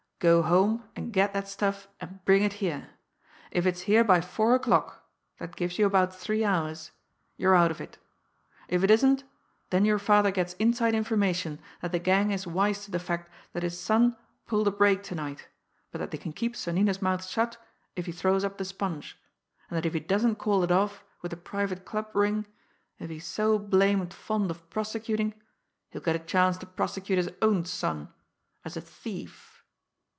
[0.21, 2.89] Go home and get that stuff and bring it here.
[3.49, 6.91] If it's here by four o'clock that gives you about three hours
[7.37, 7.97] you're out of it.
[8.67, 9.23] If it isn't,
[9.71, 13.63] then your father gets inside information that the gang is wise to the fact that
[13.63, 15.47] his son pulled a break tonight,
[15.91, 17.57] but that they can keep Sonnino's mouth shut
[17.95, 19.17] if he throws up the sponge,
[19.71, 22.45] and that if he doesn't call it off with the 'Private Club Ring,'
[22.99, 25.33] if he's so blamed fond of prosecuting,
[25.89, 28.13] he'll get a chance to prosecute his own son
[28.63, 29.47] as a thief!"